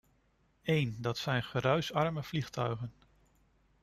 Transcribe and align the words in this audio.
Een, 0.63 0.95
dat 0.99 1.17
zijn 1.17 1.43
geruisarme 1.43 2.23
vliegtuigen. 2.23 2.93